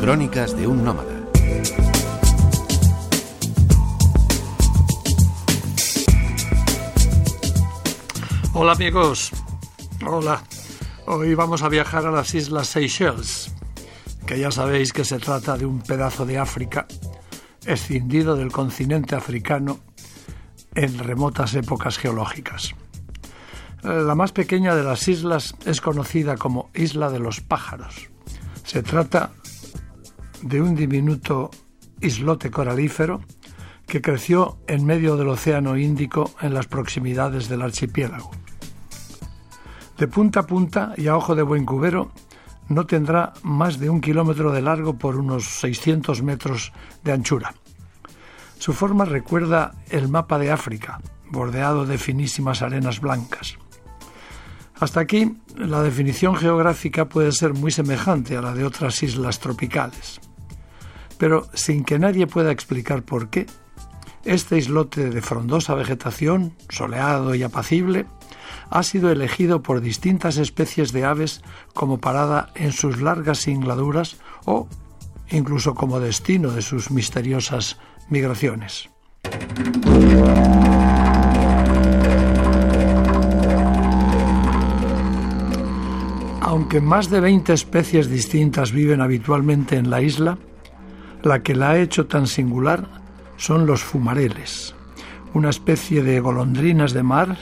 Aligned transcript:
Crónicas 0.00 0.56
de 0.56 0.66
un 0.66 0.82
nómada. 0.82 1.12
Hola 8.54 8.72
amigos, 8.72 9.30
hola. 10.06 10.42
Hoy 11.04 11.34
vamos 11.34 11.62
a 11.62 11.68
viajar 11.68 12.06
a 12.06 12.10
las 12.10 12.34
Islas 12.34 12.68
Seychelles, 12.68 13.52
que 14.26 14.38
ya 14.38 14.50
sabéis 14.50 14.94
que 14.94 15.04
se 15.04 15.18
trata 15.18 15.58
de 15.58 15.66
un 15.66 15.82
pedazo 15.82 16.24
de 16.24 16.38
África 16.38 16.86
escindido 17.66 18.36
del 18.36 18.52
continente 18.52 19.14
africano 19.16 19.80
en 20.74 20.98
remotas 20.98 21.54
épocas 21.54 21.98
geológicas. 21.98 22.74
La 23.82 24.14
más 24.14 24.32
pequeña 24.32 24.74
de 24.74 24.82
las 24.82 25.06
islas 25.08 25.56
es 25.66 25.82
conocida 25.82 26.38
como 26.38 26.70
Isla 26.72 27.10
de 27.10 27.18
los 27.18 27.42
Pájaros. 27.42 28.08
Se 28.64 28.82
trata 28.82 29.32
de 30.42 30.62
un 30.62 30.74
diminuto 30.74 31.50
islote 32.00 32.50
coralífero 32.50 33.20
que 33.86 34.00
creció 34.00 34.58
en 34.66 34.84
medio 34.84 35.16
del 35.16 35.28
Océano 35.28 35.76
Índico 35.76 36.32
en 36.40 36.54
las 36.54 36.66
proximidades 36.66 37.48
del 37.48 37.62
archipiélago. 37.62 38.30
De 39.98 40.06
punta 40.08 40.40
a 40.40 40.46
punta 40.46 40.94
y 40.96 41.08
a 41.08 41.16
ojo 41.16 41.34
de 41.34 41.42
buen 41.42 41.66
cubero, 41.66 42.12
no 42.68 42.86
tendrá 42.86 43.32
más 43.42 43.78
de 43.80 43.90
un 43.90 44.00
kilómetro 44.00 44.52
de 44.52 44.62
largo 44.62 44.96
por 44.96 45.16
unos 45.16 45.44
600 45.60 46.22
metros 46.22 46.72
de 47.02 47.12
anchura. 47.12 47.52
Su 48.58 48.72
forma 48.72 49.04
recuerda 49.04 49.74
el 49.90 50.08
mapa 50.08 50.38
de 50.38 50.52
África, 50.52 51.00
bordeado 51.30 51.84
de 51.84 51.98
finísimas 51.98 52.62
arenas 52.62 53.00
blancas. 53.00 53.58
Hasta 54.78 55.00
aquí, 55.00 55.36
la 55.56 55.82
definición 55.82 56.36
geográfica 56.36 57.08
puede 57.08 57.32
ser 57.32 57.52
muy 57.52 57.70
semejante 57.70 58.36
a 58.36 58.42
la 58.42 58.54
de 58.54 58.64
otras 58.64 59.02
islas 59.02 59.40
tropicales. 59.40 60.20
Pero 61.20 61.46
sin 61.52 61.84
que 61.84 61.98
nadie 61.98 62.26
pueda 62.26 62.50
explicar 62.50 63.02
por 63.02 63.28
qué, 63.28 63.46
este 64.24 64.56
islote 64.56 65.10
de 65.10 65.20
frondosa 65.20 65.74
vegetación, 65.74 66.54
soleado 66.70 67.34
y 67.34 67.42
apacible, 67.42 68.06
ha 68.70 68.82
sido 68.82 69.10
elegido 69.10 69.62
por 69.62 69.82
distintas 69.82 70.38
especies 70.38 70.92
de 70.92 71.04
aves 71.04 71.42
como 71.74 72.00
parada 72.00 72.48
en 72.54 72.72
sus 72.72 73.02
largas 73.02 73.40
singladuras 73.40 74.16
o 74.46 74.66
incluso 75.28 75.74
como 75.74 76.00
destino 76.00 76.52
de 76.52 76.62
sus 76.62 76.90
misteriosas 76.90 77.76
migraciones. 78.08 78.88
Aunque 86.40 86.80
más 86.80 87.10
de 87.10 87.20
20 87.20 87.52
especies 87.52 88.08
distintas 88.08 88.72
viven 88.72 89.02
habitualmente 89.02 89.76
en 89.76 89.90
la 89.90 90.00
isla, 90.00 90.38
la 91.22 91.42
que 91.42 91.54
la 91.54 91.70
ha 91.70 91.78
hecho 91.78 92.06
tan 92.06 92.26
singular 92.26 92.88
son 93.36 93.66
los 93.66 93.82
fumareles, 93.82 94.74
una 95.34 95.50
especie 95.50 96.02
de 96.02 96.20
golondrinas 96.20 96.92
de 96.92 97.02
mar, 97.02 97.36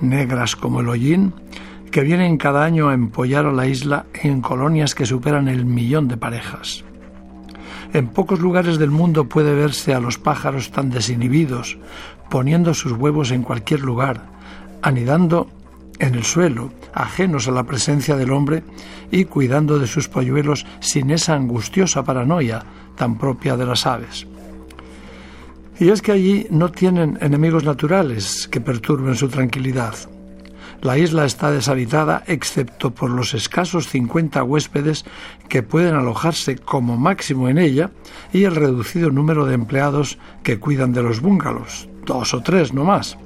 negras 0.00 0.56
como 0.56 0.80
el 0.80 0.88
hollín, 0.88 1.34
que 1.90 2.02
vienen 2.02 2.38
cada 2.38 2.64
año 2.64 2.88
a 2.88 2.94
empollar 2.94 3.46
a 3.46 3.52
la 3.52 3.66
isla 3.66 4.06
en 4.14 4.40
colonias 4.40 4.94
que 4.94 5.06
superan 5.06 5.48
el 5.48 5.64
millón 5.64 6.08
de 6.08 6.16
parejas. 6.16 6.84
En 7.92 8.08
pocos 8.08 8.40
lugares 8.40 8.78
del 8.78 8.90
mundo 8.90 9.28
puede 9.28 9.54
verse 9.54 9.92
a 9.92 10.00
los 10.00 10.18
pájaros 10.18 10.70
tan 10.70 10.88
desinhibidos, 10.88 11.78
poniendo 12.30 12.72
sus 12.72 12.92
huevos 12.92 13.30
en 13.30 13.42
cualquier 13.42 13.80
lugar, 13.80 14.22
anidando 14.80 15.48
en 16.02 16.16
el 16.16 16.24
suelo, 16.24 16.72
ajenos 16.92 17.46
a 17.46 17.52
la 17.52 17.62
presencia 17.62 18.16
del 18.16 18.32
hombre 18.32 18.64
y 19.12 19.24
cuidando 19.24 19.78
de 19.78 19.86
sus 19.86 20.08
polluelos 20.08 20.66
sin 20.80 21.12
esa 21.12 21.34
angustiosa 21.34 22.02
paranoia 22.02 22.64
tan 22.96 23.16
propia 23.16 23.56
de 23.56 23.66
las 23.66 23.86
aves. 23.86 24.26
Y 25.78 25.90
es 25.90 26.02
que 26.02 26.10
allí 26.10 26.46
no 26.50 26.70
tienen 26.72 27.18
enemigos 27.20 27.62
naturales 27.62 28.48
que 28.48 28.60
perturben 28.60 29.14
su 29.14 29.28
tranquilidad. 29.28 29.94
La 30.80 30.98
isla 30.98 31.24
está 31.24 31.52
deshabitada 31.52 32.24
excepto 32.26 32.90
por 32.90 33.08
los 33.08 33.32
escasos 33.32 33.86
50 33.86 34.42
huéspedes 34.42 35.04
que 35.48 35.62
pueden 35.62 35.94
alojarse 35.94 36.56
como 36.56 36.96
máximo 36.96 37.48
en 37.48 37.58
ella 37.58 37.92
y 38.32 38.42
el 38.42 38.56
reducido 38.56 39.10
número 39.10 39.46
de 39.46 39.54
empleados 39.54 40.18
que 40.42 40.58
cuidan 40.58 40.92
de 40.92 41.04
los 41.04 41.20
búngalos, 41.20 41.88
dos 42.04 42.34
o 42.34 42.42
tres 42.42 42.72
no 42.72 42.82
más. 42.82 43.16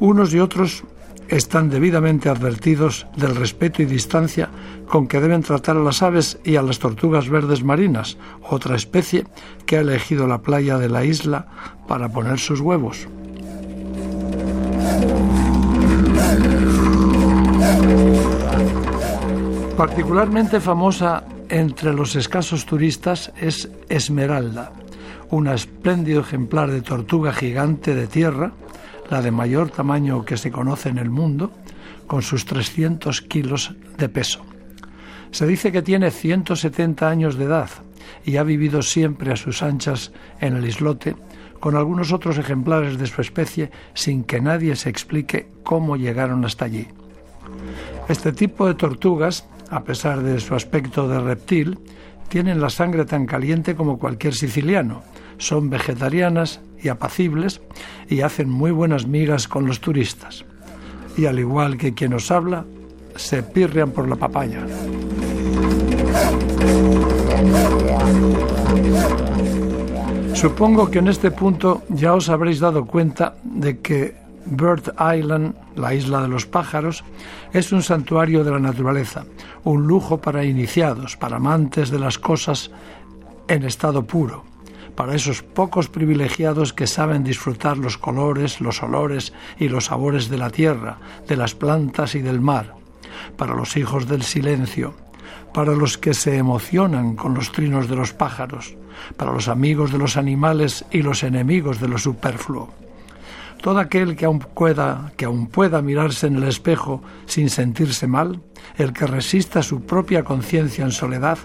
Unos 0.00 0.32
y 0.32 0.40
otros 0.40 0.84
están 1.28 1.70
debidamente 1.70 2.28
advertidos 2.28 3.06
del 3.16 3.34
respeto 3.34 3.82
y 3.82 3.86
distancia 3.86 4.48
con 4.88 5.08
que 5.08 5.20
deben 5.20 5.42
tratar 5.42 5.76
a 5.76 5.82
las 5.82 6.02
aves 6.02 6.38
y 6.44 6.56
a 6.56 6.62
las 6.62 6.78
tortugas 6.78 7.28
verdes 7.28 7.64
marinas, 7.64 8.16
otra 8.42 8.76
especie 8.76 9.26
que 9.66 9.76
ha 9.76 9.80
elegido 9.80 10.26
la 10.26 10.42
playa 10.42 10.78
de 10.78 10.88
la 10.88 11.04
isla 11.04 11.46
para 11.88 12.08
poner 12.08 12.38
sus 12.38 12.60
huevos. 12.60 13.08
Particularmente 19.76 20.60
famosa 20.60 21.24
entre 21.48 21.92
los 21.92 22.14
escasos 22.16 22.64
turistas 22.64 23.32
es 23.40 23.68
Esmeralda, 23.88 24.72
un 25.30 25.48
espléndido 25.48 26.20
ejemplar 26.20 26.70
de 26.70 26.80
tortuga 26.80 27.32
gigante 27.32 27.94
de 27.94 28.06
tierra 28.06 28.52
la 29.10 29.22
de 29.22 29.30
mayor 29.30 29.70
tamaño 29.70 30.24
que 30.24 30.36
se 30.36 30.50
conoce 30.50 30.88
en 30.88 30.98
el 30.98 31.10
mundo, 31.10 31.50
con 32.06 32.22
sus 32.22 32.44
300 32.44 33.22
kilos 33.22 33.74
de 33.98 34.08
peso. 34.08 34.44
Se 35.30 35.46
dice 35.46 35.72
que 35.72 35.82
tiene 35.82 36.10
170 36.10 37.08
años 37.08 37.36
de 37.36 37.44
edad 37.44 37.68
y 38.24 38.36
ha 38.36 38.42
vivido 38.42 38.82
siempre 38.82 39.32
a 39.32 39.36
sus 39.36 39.62
anchas 39.62 40.12
en 40.40 40.56
el 40.56 40.66
islote, 40.66 41.16
con 41.60 41.76
algunos 41.76 42.12
otros 42.12 42.38
ejemplares 42.38 42.98
de 42.98 43.06
su 43.06 43.20
especie, 43.20 43.70
sin 43.94 44.24
que 44.24 44.40
nadie 44.40 44.76
se 44.76 44.90
explique 44.90 45.48
cómo 45.62 45.96
llegaron 45.96 46.44
hasta 46.44 46.66
allí. 46.66 46.86
Este 48.08 48.32
tipo 48.32 48.66
de 48.66 48.74
tortugas, 48.74 49.46
a 49.70 49.82
pesar 49.82 50.22
de 50.22 50.40
su 50.40 50.54
aspecto 50.54 51.08
de 51.08 51.20
reptil, 51.20 51.78
tienen 52.28 52.60
la 52.60 52.70
sangre 52.70 53.04
tan 53.04 53.26
caliente 53.26 53.74
como 53.74 53.98
cualquier 53.98 54.34
siciliano, 54.34 55.02
son 55.38 55.70
vegetarianas 55.70 56.60
y 56.80 56.88
apacibles 56.88 57.60
y 58.08 58.20
hacen 58.20 58.50
muy 58.50 58.70
buenas 58.70 59.06
migas 59.06 59.48
con 59.48 59.66
los 59.66 59.80
turistas. 59.80 60.44
Y 61.16 61.26
al 61.26 61.38
igual 61.38 61.76
que 61.78 61.94
quien 61.94 62.14
os 62.14 62.30
habla, 62.30 62.64
se 63.16 63.42
pirrean 63.42 63.90
por 63.90 64.08
la 64.08 64.16
papaya. 64.16 64.66
Supongo 70.34 70.90
que 70.90 70.98
en 70.98 71.08
este 71.08 71.30
punto 71.30 71.82
ya 71.88 72.14
os 72.14 72.28
habréis 72.28 72.60
dado 72.60 72.84
cuenta 72.84 73.36
de 73.44 73.78
que 73.80 74.16
Bird 74.46 74.92
Island, 75.16 75.54
la 75.76 75.94
isla 75.94 76.20
de 76.20 76.28
los 76.28 76.44
pájaros, 76.44 77.02
es 77.52 77.72
un 77.72 77.82
santuario 77.82 78.44
de 78.44 78.50
la 78.50 78.58
naturaleza, 78.58 79.24
un 79.62 79.86
lujo 79.86 80.18
para 80.18 80.44
iniciados, 80.44 81.16
para 81.16 81.36
amantes 81.36 81.90
de 81.90 81.98
las 81.98 82.18
cosas 82.18 82.70
en 83.48 83.62
estado 83.62 84.04
puro 84.04 84.53
para 84.94 85.14
esos 85.14 85.42
pocos 85.42 85.88
privilegiados 85.88 86.72
que 86.72 86.86
saben 86.86 87.24
disfrutar 87.24 87.78
los 87.78 87.98
colores, 87.98 88.60
los 88.60 88.82
olores 88.82 89.32
y 89.58 89.68
los 89.68 89.86
sabores 89.86 90.28
de 90.28 90.38
la 90.38 90.50
tierra, 90.50 90.98
de 91.26 91.36
las 91.36 91.54
plantas 91.54 92.14
y 92.14 92.22
del 92.22 92.40
mar, 92.40 92.74
para 93.36 93.54
los 93.54 93.76
hijos 93.76 94.08
del 94.08 94.22
silencio, 94.22 94.94
para 95.52 95.72
los 95.72 95.98
que 95.98 96.14
se 96.14 96.36
emocionan 96.36 97.16
con 97.16 97.34
los 97.34 97.52
trinos 97.52 97.88
de 97.88 97.96
los 97.96 98.12
pájaros, 98.12 98.76
para 99.16 99.32
los 99.32 99.48
amigos 99.48 99.92
de 99.92 99.98
los 99.98 100.16
animales 100.16 100.84
y 100.90 101.02
los 101.02 101.22
enemigos 101.22 101.80
de 101.80 101.88
lo 101.88 101.98
superfluo. 101.98 102.72
Todo 103.62 103.78
aquel 103.78 104.14
que 104.14 104.26
aún 104.26 104.40
pueda, 104.40 105.12
que 105.16 105.24
aún 105.24 105.46
pueda 105.46 105.80
mirarse 105.80 106.26
en 106.26 106.36
el 106.36 106.44
espejo 106.44 107.02
sin 107.24 107.48
sentirse 107.48 108.06
mal, 108.06 108.42
el 108.76 108.92
que 108.92 109.06
resista 109.06 109.62
su 109.62 109.86
propia 109.86 110.22
conciencia 110.22 110.84
en 110.84 110.90
soledad, 110.92 111.38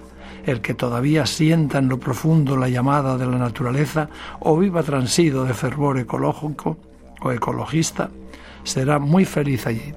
el 0.45 0.61
que 0.61 0.73
todavía 0.73 1.25
sienta 1.25 1.79
en 1.79 1.89
lo 1.89 1.99
profundo 1.99 2.57
la 2.57 2.69
llamada 2.69 3.17
de 3.17 3.25
la 3.25 3.37
naturaleza 3.37 4.09
o 4.39 4.57
viva 4.57 4.83
transido 4.83 5.45
de 5.45 5.53
fervor 5.53 5.99
ecológico 5.99 6.77
o 7.21 7.31
ecologista, 7.31 8.09
será 8.63 8.99
muy 8.99 9.25
feliz 9.25 9.67
allí. 9.67 9.93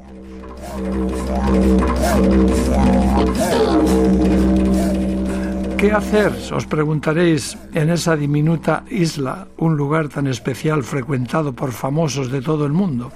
¿Qué 5.76 5.90
hacer, 5.90 6.32
os 6.54 6.64
preguntaréis, 6.66 7.58
en 7.74 7.90
esa 7.90 8.14
diminuta 8.14 8.84
isla, 8.88 9.48
un 9.58 9.76
lugar 9.76 10.08
tan 10.08 10.28
especial 10.28 10.84
frecuentado 10.84 11.54
por 11.54 11.72
famosos 11.72 12.30
de 12.30 12.40
todo 12.40 12.66
el 12.66 12.72
mundo? 12.72 13.10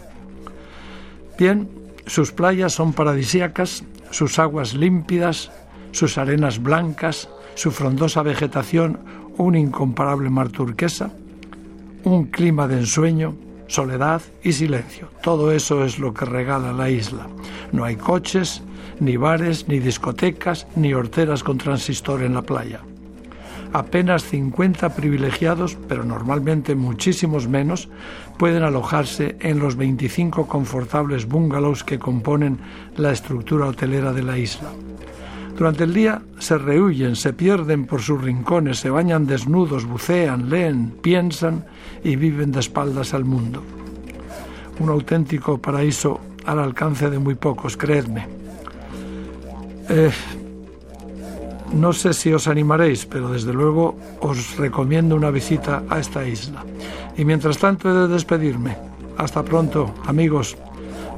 Bien, 1.39 1.69
sus 2.07 2.33
playas 2.33 2.73
son 2.73 2.93
paradisíacas, 2.93 3.85
sus 4.11 4.41
aguas 4.41 4.75
límpidas, 4.75 5.53
sus 5.97 6.19
arenas 6.19 6.63
blancas, 6.63 7.31
su 7.55 7.71
frondosa 7.71 8.23
vegetación, 8.23 8.99
un 9.39 9.55
incomparable 9.55 10.29
mar 10.29 10.51
turquesa, 10.51 11.11
un 12.05 12.27
clima 12.27 12.69
de 12.69 12.81
ensueño, 12.81 13.35
soledad 13.67 14.21
y 14.43 14.53
silencio. 14.53 15.09
Todo 15.23 15.53
eso 15.53 15.87
es 15.87 15.99
lo 15.99 16.13
que 16.13 16.27
regala 16.27 16.75
la 16.75 16.91
isla. 16.91 17.27
No 17.73 17.85
hay 17.85 17.97
coches, 17.97 18.63
ni 19.01 19.17
bares, 19.17 19.69
ni 19.69 19.79
discotecas, 19.79 20.67
ni 20.77 20.93
horteras 20.93 21.43
con 21.43 21.57
transistor 21.57 22.23
en 22.23 22.35
la 22.35 22.43
playa. 22.43 22.81
apenas 23.73 24.23
50 24.25 24.95
privilegiados, 24.95 25.77
pero 25.89 26.05
normalmente 26.05 26.75
muchísimos 26.75 27.49
menos, 27.49 27.89
pueden 28.39 28.63
alojarse 28.63 29.37
en 29.41 29.59
los 29.59 29.77
25 29.77 30.47
confortables 30.47 31.27
bungalows 31.27 31.85
que 31.85 31.99
componen 31.99 32.59
la 32.97 33.13
estructura 33.13 33.67
hotelera 33.67 34.13
de 34.13 34.23
la 34.23 34.39
isla. 34.39 34.71
Durante 35.57 35.85
el 35.85 35.95
día 35.95 36.21
se 36.39 36.59
rehuyen, 36.59 37.17
se 37.17 37.33
pierden 37.33 37.87
por 37.87 38.03
sus 38.03 38.23
rincones, 38.23 38.79
se 38.79 38.91
bañan 38.91 39.27
desnudos, 39.27 39.87
bucean, 39.87 40.51
leen, 40.51 40.91
piensan 41.01 41.65
y 42.05 42.17
viven 42.17 42.53
de 42.53 42.61
espaldas 42.61 43.15
al 43.15 43.25
mundo. 43.25 43.63
Un 44.79 44.91
auténtico 44.91 45.57
paraíso 45.57 46.21
al 46.45 46.59
alcance 46.59 47.09
de 47.09 47.19
muy 47.19 47.37
pocos, 47.37 47.77
creedme. 47.79 48.29
Eh, 49.89 50.11
no 51.73 51.93
sé 51.93 52.13
si 52.13 52.33
os 52.33 52.49
animaréis, 52.49 53.07
pero 53.07 53.31
desde 53.31 53.55
luego 53.55 53.97
os 54.21 54.57
recomiendo 54.59 55.17
una 55.17 55.31
visita 55.31 55.85
a 55.89 55.99
esta 55.99 56.27
isla. 56.27 56.65
Y 57.17 57.25
mientras 57.25 57.57
tanto 57.57 57.91
he 57.91 57.95
de 57.95 58.09
despedirme. 58.09 58.77
Hasta 59.17 59.43
pronto, 59.43 59.95
amigos. 60.05 60.57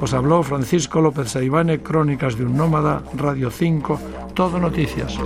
Os 0.01 0.13
habló 0.13 0.41
Francisco 0.43 1.01
López 1.01 1.31
Saibane, 1.31 1.81
Crónicas 1.81 2.37
de 2.37 2.45
un 2.45 2.55
Nómada, 2.55 3.03
Radio 3.15 3.51
5, 3.51 3.99
Todo 4.39 4.57
Noticias. 4.57 5.19